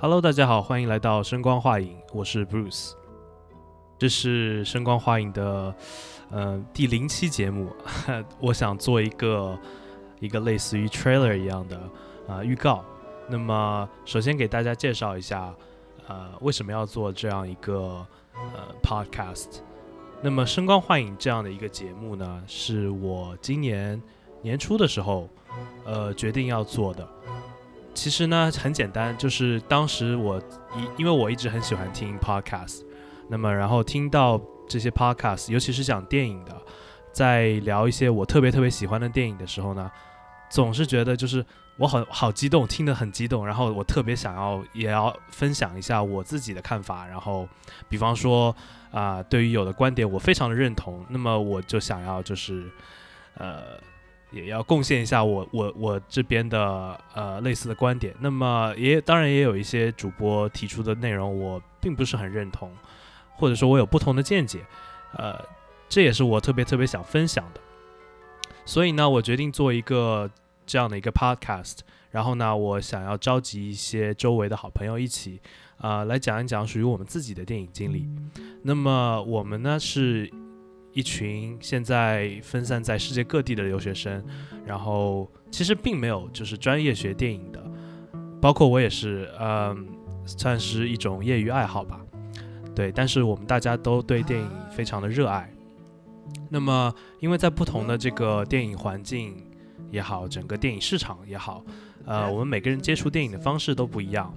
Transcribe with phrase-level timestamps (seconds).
[0.00, 2.92] Hello，大家好，欢迎来到声光画影，我是 Bruce。
[3.98, 5.74] 这是声光画影的
[6.30, 7.68] 呃第零期节目，
[8.38, 9.58] 我想做一个
[10.20, 11.80] 一个类似于 trailer 一样的
[12.28, 12.84] 啊预告。
[13.28, 15.52] 那么首先给大家介绍一下，
[16.06, 19.62] 呃为什么要做这样一个呃 podcast。
[20.22, 24.00] 那么声光画影这样的一个节目呢，是我今年
[24.42, 25.28] 年初的时候
[25.84, 27.08] 呃决定要做的。
[27.98, 32.82] 其实呢，很简单，就是当时我一因为我一直很喜欢听 podcast，
[33.28, 36.56] 那么然后听到这些 podcast，尤其是讲电影的，
[37.12, 39.90] 在聊一些我特别特别喜欢的电影的时候呢，
[40.48, 41.44] 总是觉得就是
[41.76, 47.48] 我很好激动，听得很激动，然后我特别想要也要分享一下我自己的看法，然后
[47.88, 48.54] 比方说
[48.92, 52.70] 啊，对于有的观点我非常的认同，那么我就想要就是
[53.34, 53.76] 呃。
[54.30, 62.70] 也要贡献一下我我我这边的呃类似的观点，那么也当然也有一些主播提出的内容我并不是很认同，
[63.36, 64.60] 或者说我有不同的见解，
[65.14, 65.42] 呃，
[65.88, 67.60] 这也是我特别特别想分享的。
[68.66, 70.30] 所以呢，我决定做一个
[70.66, 71.78] 这样的一个 podcast，
[72.10, 75.40] 然后呢，我想要召集一些周围的好朋友一起
[75.78, 78.06] 啊来讲一讲属于我们自己的电影经历。
[78.62, 80.30] 那么我们呢是。
[80.98, 84.20] 一群现在分散在世界各地的留学生，
[84.66, 87.64] 然后其实并没有就是专业学电影的，
[88.40, 89.86] 包括我也是，嗯，
[90.26, 92.00] 算是一种业余爱好吧。
[92.74, 95.48] 对，但是我们大家都对电影非常的热爱。
[96.50, 99.36] 那么，因为在不同的这个电影环境
[99.92, 101.64] 也好，整个电影市场也好，
[102.06, 104.34] 呃，我们每个人接触电影的方式都不一样。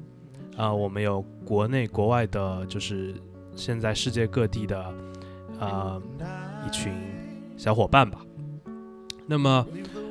[0.58, 3.16] 呃，我们有国内国外的，就是
[3.56, 4.94] 现在世界各地的，
[5.62, 6.02] 呃。
[6.64, 6.94] 一群
[7.58, 8.20] 小伙伴吧，
[9.26, 9.66] 那么，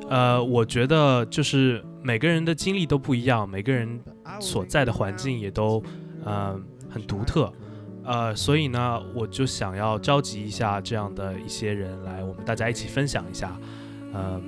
[0.08, 4.00] 呃，我觉得就是每个人的经历都不一样，每个人
[4.40, 5.80] 所在的环境也都，
[6.26, 6.60] 嗯，
[6.90, 7.50] 很独特，
[8.04, 13.56] 呃，所以呢，我就想要召集一下这样的一些人来，我们大家一起分享一下，
[14.12, 14.42] 嗯，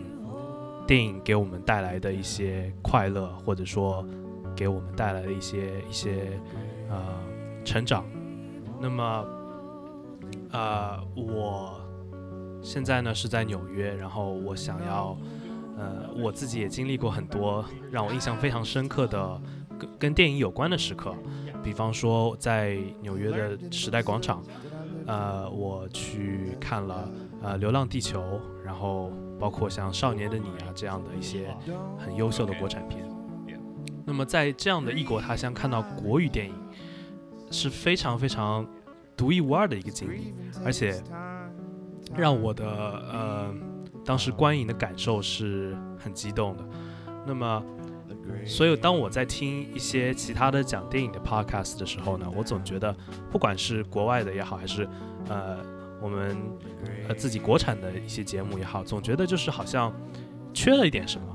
[0.89, 4.05] 电影给我们带来的一些快乐，或者说
[4.57, 6.37] 给我们带来的一些一些，
[6.91, 6.99] 呃，
[7.65, 8.05] 成长。
[8.81, 9.25] 那么，
[10.53, 11.81] 呃，我。
[12.65, 15.19] 现在呢是在纽约，然后我想要，
[15.77, 19.43] 呃，我自己也经历过很多让我印象非常深刻的
[19.77, 21.13] 跟跟电影有关的时刻，
[21.61, 24.45] 比方说在纽约的时代广场，
[25.09, 27.11] 呃，我去看了
[27.43, 28.21] 呃《流浪地球》，
[28.65, 29.11] 然后
[29.41, 31.53] 包括像《少年的你》啊这样的一些
[31.99, 33.05] 很优秀的国产片。
[34.07, 36.55] 那么在这样的异国他乡看到国语电影
[37.51, 38.65] 是非常非常
[39.23, 40.35] 独一无二的一个经历，
[40.65, 41.01] 而且。
[42.15, 43.55] 让我的呃
[44.05, 46.69] 当时观影的感受是很激动的。
[47.27, 47.65] 那么，
[48.45, 52.95] 所以当我在听一些其他的讲电影的 podcast 的时候呢，我总觉得，
[53.31, 54.87] 不管是国外的也好，还是
[55.31, 55.57] 呃
[56.03, 56.37] 我们
[57.09, 59.91] 呃自己国产的一些节目也好，总觉得就是好像
[60.53, 61.32] 缺了一点什么。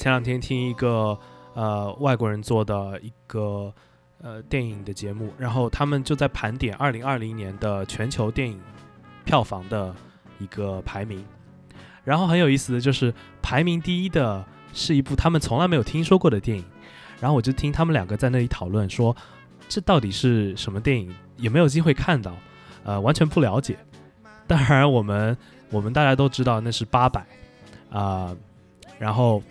[0.00, 1.18] 前两天听一个
[1.52, 3.70] 呃外国人做的一个
[4.22, 8.58] 呃电影的节目，然后他们就在盘点二零二零年的全球电影
[9.26, 9.94] 票房的
[10.38, 11.22] 一个排名，
[12.02, 13.12] 然后很有意思的就是
[13.42, 16.64] 排名第一的是一部他们从来没有听说过的电影，
[17.20, 19.14] 然后我就听他们两个在那里讨论说
[19.68, 22.34] 这到底是什么电影，也没有机会看到，
[22.84, 23.76] 呃完全不了解。
[24.46, 25.36] 当然我们
[25.70, 27.22] 我们大家都知道那是八佰
[27.90, 28.34] 啊。
[28.98, 29.42] 然后，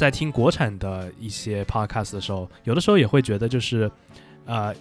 [0.00, 3.90] 在听国产的一些 podcast 的时候，有的时候也会觉得，就是，
[4.46, 4.74] 呃，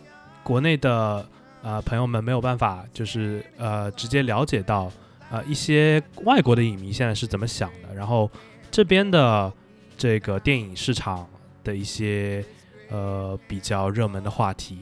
[0.43, 1.27] 国内的
[1.61, 4.89] 呃朋友们没有办法，就是呃直接了解到，
[5.29, 8.31] 呃一些外国的影迷现在是怎么想的，然后
[8.71, 9.51] 这边的
[9.97, 11.27] 这个电影市场
[11.65, 12.41] 的一些
[12.89, 14.77] 呃比较热门的话题。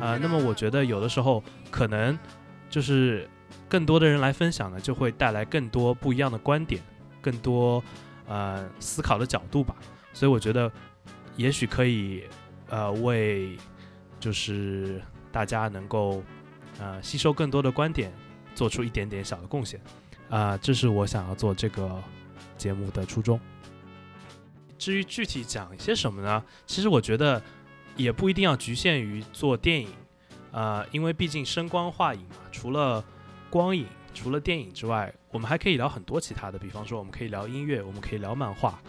[0.00, 2.18] 呃，那么我觉得有的时候可能
[2.70, 3.28] 就是
[3.68, 6.82] 更多的人来分享呢，就会带来更多不一样的观点，
[7.20, 7.82] 更多
[8.26, 9.74] 呃思考的角度吧。
[10.12, 10.70] 所以我觉得
[11.36, 12.24] 也许可以
[12.68, 13.56] 呃为
[14.20, 15.00] 就是
[15.30, 16.22] 大家能够
[16.78, 18.12] 呃吸收更多的观点，
[18.54, 19.80] 做出一点点小的贡献
[20.28, 22.02] 啊，这是我想要做这个
[22.56, 23.38] 节目的初衷。
[24.78, 26.42] 至于具体讲一些什么呢？
[26.66, 27.42] 其实我觉得。
[27.98, 29.88] 也不一定要局限于做电影，
[30.52, 33.04] 呃，因为毕竟声光画影嘛，除了
[33.50, 38.80] 光影，除了电影之外，我们还可以聊很多其他的，比方说我们可以聊音乐，我们可以聊漫画，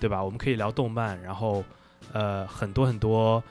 [0.00, 0.22] 对吧？
[0.22, 1.64] 我们可以聊动漫，然后
[2.12, 3.42] 呃很多很多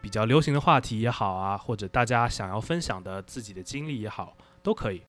[0.00, 5.02] 比较流行的话题也好啊，或者大家想要分享的自己的经历也好，都可以。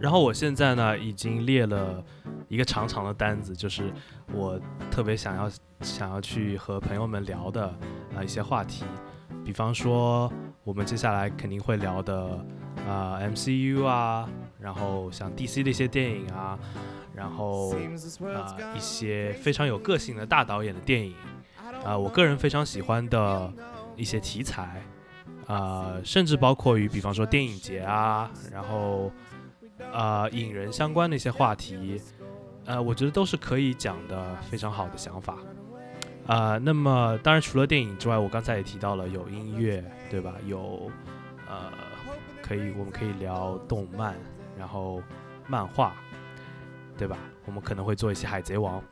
[0.00, 2.02] 然后我现在呢，已经列了
[2.48, 3.92] 一个长长的单子，就是
[4.32, 4.58] 我
[4.90, 5.50] 特别想要
[5.80, 7.66] 想要去和朋友们聊的
[8.16, 8.84] 啊一些话题，
[9.44, 12.44] 比方说我们接下来肯定会聊的
[12.88, 14.28] 啊 MCU 啊，
[14.60, 16.56] 然后像 DC 的一些电影啊，
[17.12, 17.72] 然后
[18.22, 21.14] 啊一些非常有个性的大导演的电影，
[21.84, 23.52] 啊我个人非常喜欢的
[23.96, 24.80] 一些题材，
[25.48, 29.10] 啊甚至包括于比方说电影节啊，然后。
[29.92, 32.00] 呃，引人相关的一些话题，
[32.66, 35.38] 呃，我觉得都是可以讲的非常好的想法。
[36.26, 40.34] 呃，那么当然除了电影之外，我刚才也提到了有音乐，对吧？
[40.46, 40.90] 有
[41.48, 41.72] 呃，
[42.42, 44.14] 可以我们可以聊动漫，
[44.58, 45.02] 然后
[45.46, 45.94] 漫画，
[46.98, 47.16] 对吧？
[47.46, 48.82] 我们可能会做一些海贼王，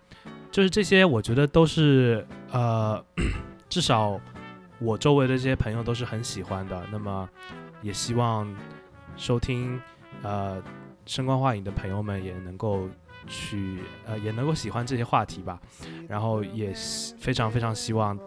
[0.50, 3.04] 就是这些，我觉得都是呃，
[3.68, 4.18] 至少
[4.78, 6.82] 我周围的这些朋友都是很喜欢的。
[6.90, 7.28] 那么
[7.82, 8.50] 也希望
[9.16, 9.78] 收听。
[10.22, 10.62] 呃，
[11.04, 12.88] 声光画影的朋友们也能够
[13.26, 15.60] 去呃，也能够喜欢这些话题吧。
[16.08, 16.72] 然后也
[17.18, 18.18] 非常非常希望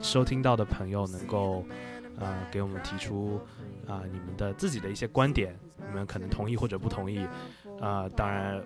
[0.00, 1.64] 收听到的朋友能够
[2.18, 3.40] 呃，给我们提出
[3.86, 5.56] 啊你们的自己的一些观点，
[5.88, 7.26] 你们可能同意或者不同意
[7.80, 8.62] 啊，当然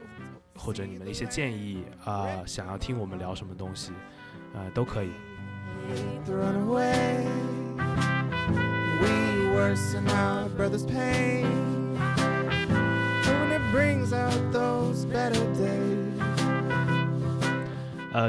[0.55, 3.93] 或者你们的一些建议啊，想要听我们聊什么东西
[4.55, 5.11] 呃，都可以。
[13.79, 15.95] Brings out those better day，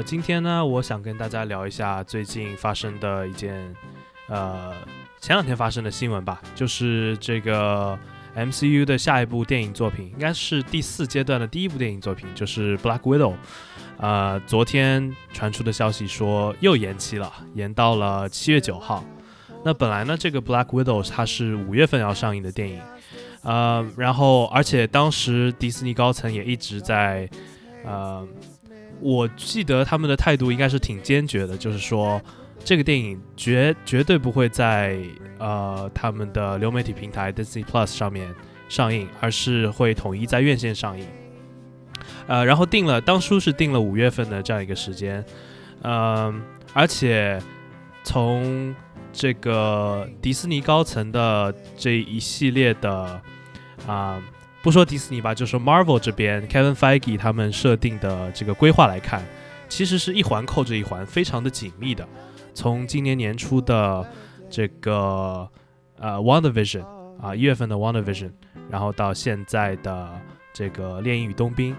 [0.04, 3.74] 今天呢，我想跟大家聊一下最近发生的一件，
[4.28, 4.72] 呃，
[5.20, 7.98] 前两天发生的新闻吧，就是这个
[8.36, 13.32] MCU 的下一部电影作品，应该是第四阶段的第一部电影作品，就是《Black Widow》。
[13.96, 19.04] 呃，昨天传出的消息说又延期了，延到了七月九号。
[19.64, 22.80] 那本来呢，这个《Black Widow》它是五月份要上映的电影。
[23.42, 27.28] 呃，然后，而且当时迪士尼高层也一直在，
[27.84, 28.26] 呃，
[29.00, 32.20] 我记得他们的态度应该是挺坚决的，就是说
[32.62, 34.98] 这个电影绝绝对不会在
[35.38, 38.34] 呃他们的流媒体平台 Disney Plus 上面
[38.68, 41.06] 上映，而是会统一在院线上映。
[42.26, 45.24] 呃，然后定了，当初是定了五月份的这样一个时间，
[45.82, 46.42] 嗯，
[46.74, 47.40] 而且
[48.10, 48.74] 从
[49.12, 53.22] 这个迪士尼高层的这一系列的
[53.86, 54.20] 啊，
[54.64, 59.24] 不说迪士尼吧，就说 Marvel 这边 Kevin Feige 他们设定的这个规划来看，
[59.68, 62.04] 其实是一环扣着一环，非常的紧密的。
[62.52, 64.04] 从今年年初的
[64.50, 65.48] 这个
[65.96, 66.84] 呃 Wonder Vision
[67.22, 68.32] 啊，一月份的 Wonder Vision，
[68.68, 70.10] 然后到现在的
[70.52, 71.76] 这个猎鹰与冬兵，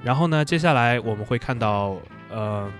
[0.00, 1.96] 然后呢，接下来我们会看到
[2.30, 2.70] 呃。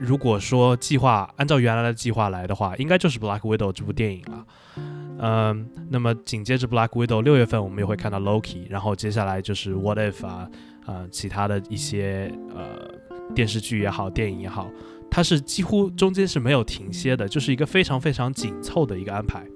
[0.00, 4.46] 如果说计划按照原来的计划来的话，应该就是《Black Widow》这部电影了。
[5.22, 10.48] 嗯，那么紧接着《Black Widow》六月份我们也会看到《Loki》，然后接下来就是《What If》啊，
[10.86, 12.90] 呃，其他的一些呃
[13.34, 14.70] 电视剧也好，电影也好，
[15.10, 19.46] 它是几乎中间是没有停歇的，就是一个非常非常紧凑的一个安排。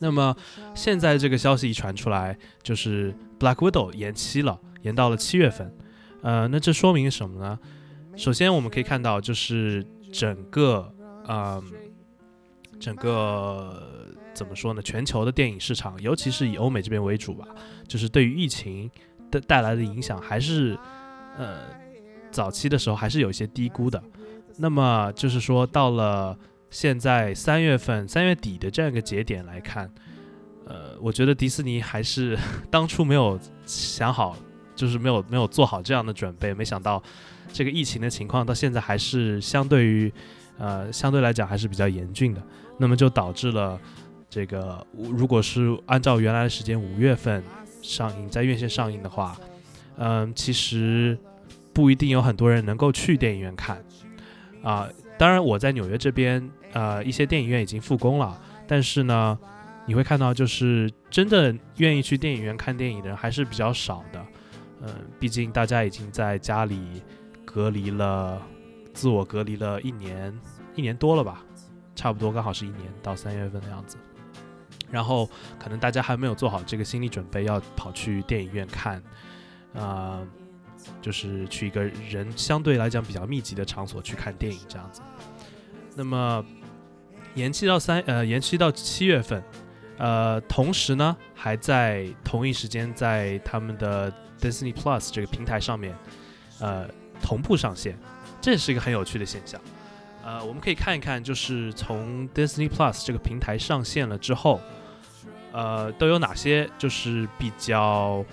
[0.00, 0.36] 那么
[0.74, 5.72] 现在这个消息一传出来，就是《Black Widow》延期了，延到了七月份。
[6.22, 7.56] 呃，那这说明什么呢？
[8.16, 10.92] 首先，我们可以看到，就是整个，
[11.26, 11.62] 嗯，
[12.78, 13.82] 整个
[14.34, 14.82] 怎么说呢？
[14.82, 17.46] 全球的电影市场，尤其是以欧美这边为主吧，
[17.88, 18.90] 就是对于疫情
[19.30, 20.78] 的带来的影响，还是，
[21.38, 21.60] 呃，
[22.30, 24.02] 早期的时候还是有一些低估的。
[24.58, 26.38] 那么，就是说，到了
[26.68, 29.90] 现在三月份、三月底的这样一个节点来看，
[30.66, 32.38] 呃，我觉得迪士尼还是
[32.70, 34.36] 当初没有想好，
[34.74, 37.02] 就是没有没有做好这样的准备，没想到。
[37.52, 40.10] 这个疫情的情况到现在还是相对于，
[40.56, 42.42] 呃，相对来讲还是比较严峻的。
[42.78, 43.78] 那么就导致了
[44.30, 47.44] 这个，如果是按照原来的时间五月份
[47.82, 49.36] 上映，在院线上映的话，
[49.98, 51.18] 嗯，其实
[51.74, 53.84] 不一定有很多人能够去电影院看。
[54.62, 54.88] 啊，
[55.18, 59.38] 当然我在纽约这边，呃，一些电影院已经复工了，但是呢，
[59.84, 64.24] 你会看到就是真的愿意去电影院看电影的人还是比较少的。
[64.82, 67.02] 嗯，毕竟大家已经在家里。
[67.44, 68.40] 隔离了，
[68.94, 70.32] 自我隔离了一年，
[70.74, 71.44] 一年多了吧，
[71.94, 73.98] 差不多刚好是一年到三月份的样子。
[74.90, 79.02] 然后可能大家还没有做好这个心理准备，要跑去电影院看，
[79.74, 80.22] 啊，
[81.02, 85.02] 就是去一个人相对来讲比较密集的场所去看电影这样子。
[85.94, 86.42] 那么
[87.34, 89.42] 延期到三呃延期到七月份，
[89.98, 94.10] 呃，同时呢还在同一时间在他们的
[94.42, 95.96] Disney Plus 这个平台上面，
[96.58, 96.88] 呃，
[97.22, 97.96] 同步上线，
[98.40, 99.60] 这是一个很有趣的现象。
[100.24, 104.60] 呃，我们可以看一看，就是从 Disney Plus 这个平台上线了之后，
[105.52, 108.24] 呃，都有哪些就是比较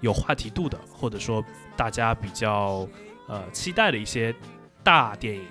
[0.00, 1.44] 有话题度的，或者说
[1.76, 2.88] 大家比较
[3.28, 4.34] 呃期待的一些
[4.82, 5.44] 大电影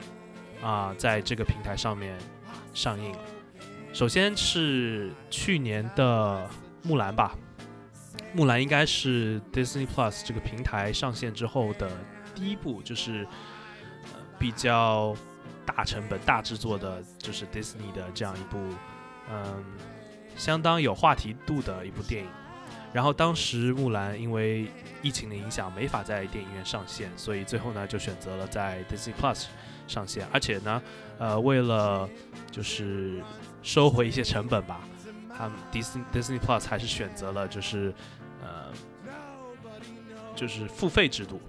[0.62, 2.17] 啊，在这个平台上面
[2.74, 3.13] 上映。
[3.91, 6.48] 首先是去年的
[6.84, 7.36] 木兰吧，
[8.33, 11.89] 木兰应该是 Disney Plus 这个平台上线之后的
[12.35, 13.27] 第一部，就是
[14.03, 15.15] 呃比较。
[15.63, 18.57] 大成本、大制作的，就是 Disney 的这样一部，
[19.29, 19.63] 嗯，
[20.35, 22.29] 相当有话题度的一部电影。
[22.91, 24.67] 然后当时木兰因为
[25.03, 29.45] 疫情的影响，没法在电影院上线，所以最后呢就选择了在 Disney Plus
[29.88, 30.27] 上线。
[30.33, 30.81] 而且呢，
[31.19, 32.09] 呃，为了
[32.50, 33.21] 就是
[33.61, 34.81] 收回一些成本吧，
[35.41, 37.91] 他们 Disney Disney Plus 还是选择了就是
[38.43, 38.71] 呃，
[40.36, 41.41] 就是付费制度，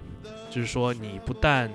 [0.51, 1.71] 就是说你不但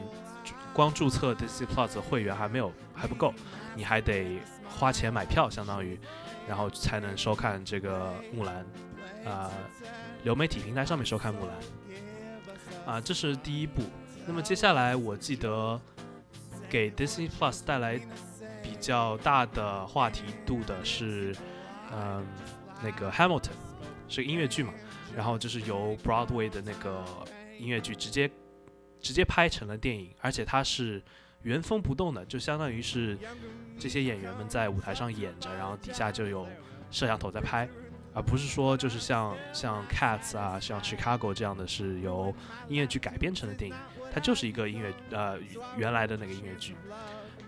[0.73, 3.31] 光注册 Disney Plus 会员还没有还不够，
[3.75, 5.99] 你还得花钱买票，相当于，
[6.47, 8.65] 然后才能收看这个木兰，
[9.23, 9.51] 啊，
[10.23, 13.83] 流媒体平台上面收看木兰，啊，这是第一步。
[14.25, 15.79] 那么接下来我记得
[16.67, 17.99] 给 Disney Plus 带来
[18.63, 21.35] 比较大的话题度的是，
[21.91, 22.25] 嗯，
[22.83, 23.51] 那个 Hamilton
[24.07, 24.73] 是音乐剧嘛，
[25.15, 27.03] 然后就是由 Broadway 的那个
[27.59, 28.29] 音乐剧直接。
[28.99, 31.01] 直接拍成了电影，而且它是
[31.43, 33.15] 原封不动的，就相当于是
[33.79, 36.47] 这些演员们在舞台上演着，然后底下就有
[36.89, 37.69] 摄像头在拍，
[38.11, 42.33] 而不是说就是像像 Cats 啊、像 Chicago 这样的是由
[42.67, 43.77] 音乐剧改编成的电影，
[44.17, 45.37] 它就是一个音乐呃
[45.77, 46.75] 原来的那个音乐剧。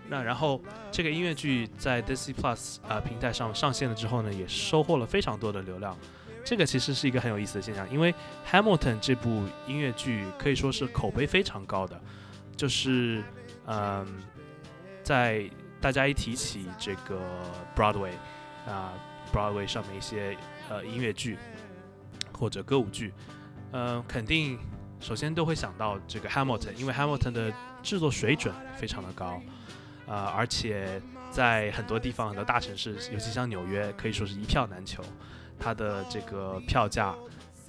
[0.08, 0.60] 那然后
[0.92, 5.96] 这个音乐剧在 Disney Plus 啊平台上上线了之后呢，也收获了非常多的流量。
[6.44, 8.12] 这个其实是一个很有意思的现象，因为
[8.48, 12.00] 《Hamilton》这部音乐剧可以说是口碑非常高的，
[12.56, 13.22] 就是
[13.66, 14.06] 嗯，
[15.02, 15.50] 在
[15.80, 17.20] 大家一提起这个
[17.74, 18.12] Broadway
[18.68, 18.92] 啊
[19.32, 20.36] ，Broadway 上面一些
[20.68, 21.36] 呃音乐剧
[22.32, 23.12] 或者歌舞剧，
[23.72, 24.58] 嗯，肯定
[25.00, 27.52] 首先都会想到这个《Hamilton》，因为《Hamilton》的
[27.82, 29.40] 制作水准非常的高，
[30.06, 35.02] 呃，而且在很多地方、很多大城市，尤其像纽约，可以说是一票难求。
[35.58, 37.14] 它的这个票价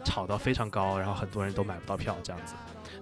[0.05, 2.53] 炒到非常高，然后很多人都买不到票这样子。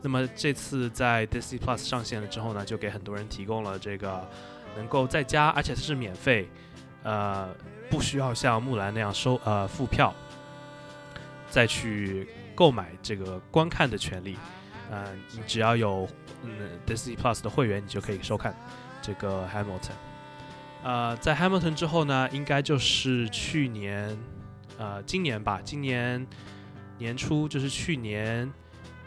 [0.01, 4.27] 那么这次在 Disney Plus 上线了之后呢，就给很多人提供了这个
[4.75, 6.49] 能够在家，而且它是免费，
[7.03, 7.49] 呃，
[7.89, 10.13] 不需要像木兰那样收呃付票
[11.51, 12.27] 再去
[12.59, 14.37] 购买这个观看的权利。
[14.91, 16.05] 嗯，你只要有
[16.43, 16.51] 嗯
[16.85, 18.53] Disney Plus 的会员，你就可以收看
[19.01, 19.93] 这个 Hamilton。
[20.83, 24.17] 呃，在 Hamilton 之后呢，应该就是去年。
[24.77, 26.25] 呃，今年吧，今年
[26.97, 28.49] 年初就是去年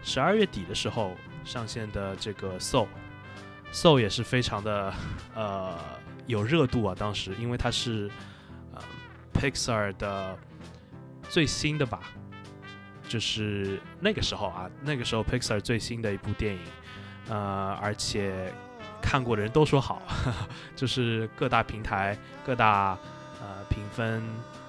[0.03, 4.93] 十二月底的时候上线的这个 Soul，Soul 也是非常的
[5.35, 5.79] 呃
[6.27, 8.11] 有热度啊，当时因为它是
[8.75, 8.83] 呃
[9.33, 10.39] Pixar 的
[11.31, 12.01] 最新的吧，
[13.13, 16.61] 就是那个时候啊，那个时候 Pixar 最新的一部电影，
[17.29, 18.51] 呃，而且
[19.03, 20.01] 看过的人都说好，
[20.75, 22.17] 就是各大平台、
[22.47, 22.99] 各大
[23.41, 24.23] 呃评分。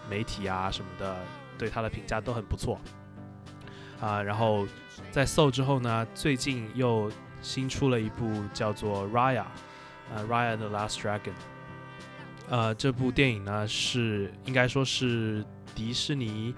[0.09, 1.15] 媒体啊什么的
[1.57, 2.77] 对他的评价都很不错
[4.01, 4.67] 啊，然后
[5.11, 7.09] 在 So 之后呢，最近又
[7.41, 9.45] 新出了一部叫做 Raya，
[10.13, 11.31] 呃 Raya the Last Dragon，
[12.49, 16.53] 呃这部电影呢是应该说是迪士尼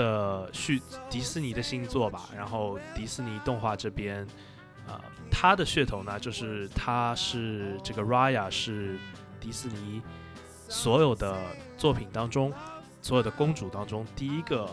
[0.00, 0.80] 的续
[1.10, 4.26] 迪士尼的新作吧，然后迪士尼动画这边
[4.86, 8.96] 啊它的噱头呢就是它是这个 Raya 是
[9.38, 10.00] 迪士尼。
[10.72, 11.36] 所有的
[11.76, 12.52] 作品当中，
[13.02, 14.70] 所有的公主当中，第一个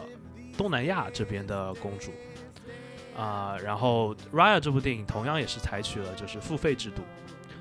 [0.56, 2.12] 东南亚这边的公主
[3.20, 7.02] 啊，然后《Raya》这部电影同样也是采取了就是付费制度，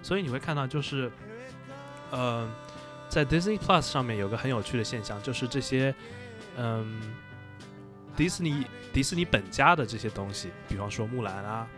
[0.03, 1.11] 所以你会看到就是，
[2.11, 2.47] 呃，
[3.09, 5.95] 在 Disney Plus 上面有个很有趣的现象，就是这些
[6.59, 7.01] 嗯，
[8.17, 11.69] 迪士尼迪士尼本家的这些东西，比方说木兰啊，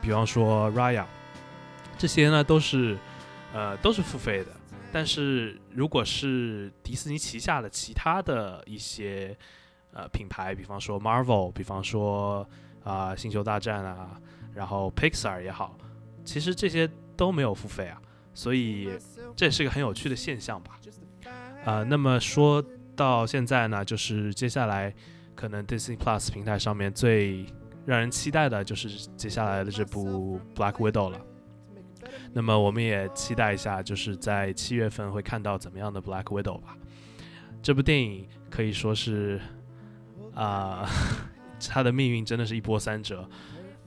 [0.00, 1.02] 比方说《Raya》，
[1.98, 2.96] 这些呢都是
[3.52, 4.52] 呃都是付费的。
[4.92, 9.36] 但是，如果是迪士尼旗下的其他的一些
[9.92, 12.48] 呃品牌，比方说 Marvel，比方说
[12.82, 14.18] 啊星球大战啊，
[14.54, 15.76] 然后 Pixar 也好，
[16.24, 18.00] 其实这些都没有付费啊，
[18.32, 18.88] 所以
[19.34, 20.78] 这也是个很有趣的现象吧。
[21.66, 22.64] 啊，那么说
[22.94, 24.94] 到现在呢，就是接下来
[25.36, 27.46] 可能 Disney Plus 平台上面最
[27.84, 31.20] 让人期待的就是接下来的这部《Black Widow》了。
[32.32, 36.76] 那么我们也期待一下，就是在七月份会看到怎么样的《Black Widow》吧。
[37.62, 39.40] 这部电影可以说是，
[40.34, 40.88] 啊，
[41.68, 43.28] 它的命运真的是一波三折。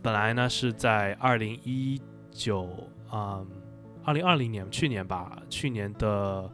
[0.01, 2.01] 本来呢是在二零一
[2.32, 2.70] 九，
[3.12, 3.46] 嗯，
[4.03, 6.50] 二零二零年，去年吧，去年的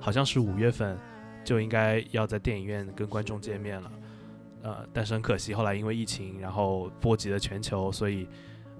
[0.00, 0.98] 好像是五月份
[1.44, 3.90] 就应该要在电影院跟观众见面了。
[4.64, 8.26] 呃，但是很可惜，后来因为疫情，然后波及了全球，所以，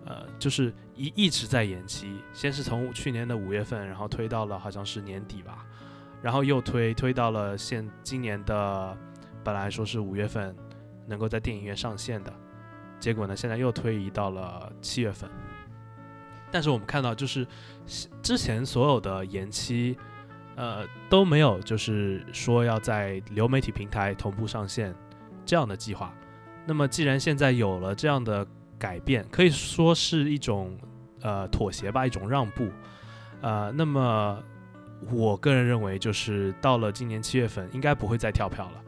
[0.07, 2.17] 呃，就是一一直在延期。
[2.33, 5.67] 先是从去年的五月份，然后推到了好像是年底吧，
[6.23, 8.97] 然后又推推到了现今年的，
[9.45, 10.57] 本来说是五月份
[11.07, 12.33] 能够在电影院上线的，
[12.99, 15.29] 结果呢，现在又推移到了七月份。
[16.51, 17.47] 但是我们看到，就是
[18.23, 19.99] 之前所有的延期，
[20.57, 24.95] 呃，都没有就是说要在流媒体平台同步上线。
[25.45, 26.13] 这样的计划，
[26.67, 28.47] 那么既然现在有了这样的
[28.79, 30.77] 改变，可以说是一种
[31.21, 32.69] 呃妥协吧，一种让步，
[33.41, 34.43] 呃，那么
[35.11, 38.81] 我个人认为，就是到了今年七月份，应该不会再跳票了。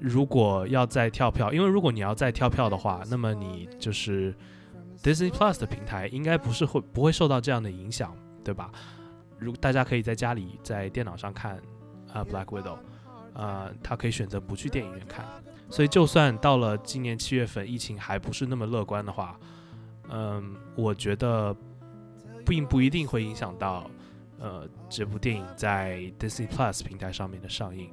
[0.00, 4.34] 如果要再跳票，因为如果你要再跳票的话，那么你就是
[5.02, 8.70] Disney Plus 的平台应该不是会不会受到这样的影响，对吧？
[9.38, 11.60] 如大家可以在家里在电脑上看
[12.12, 12.78] 啊 Black Widow，
[13.34, 15.24] 呃，他可以选择不去电影院看。
[15.70, 19.38] 所以，就算到了今年七月份，疫情还不是那么乐观的话，
[20.10, 21.56] 嗯，我觉得
[22.44, 23.90] 并不一定会影响到，
[24.38, 27.90] 呃，这部电影在 Disney Plus 平台上面的上映。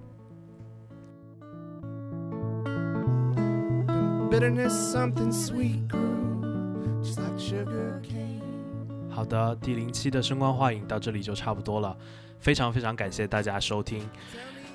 [9.10, 11.98] 好的，第零期的声光画影到这里就差不多了，
[12.39, 14.08] 非常非常感谢大家收听。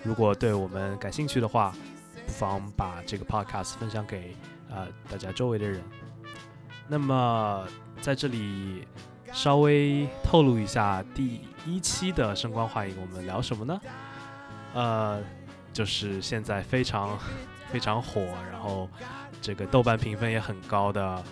[0.03, 1.75] 如果对我们感兴趣的话，
[2.27, 4.37] 不妨把这个 podcast 分享给
[4.71, 5.83] 呃大家周围的人。
[6.87, 7.67] 那么
[8.01, 8.87] 在这里
[9.33, 13.81] 稍微透露一下，第一期的声光幻影我们聊什么呢？
[14.75, 15.23] 呃，
[15.73, 17.19] 就是现在非常
[17.73, 18.89] 非常火，然后
[19.41, 21.25] 这个豆瓣评分也很高的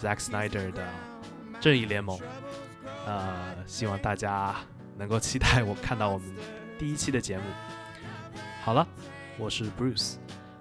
[0.00, 0.82] Zack Snyder 的
[1.60, 2.18] 《正义联盟》。
[3.06, 4.54] 呃，希望大家
[4.96, 6.34] 能够期待我看到我们
[6.78, 7.44] 第一期的节目。
[8.64, 8.86] 好了。
[9.38, 10.16] 我是 Bruce，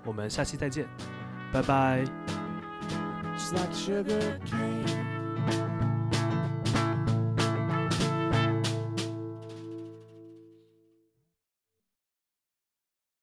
[0.06, 0.88] 我们下期再见，
[1.52, 2.06] 拜拜。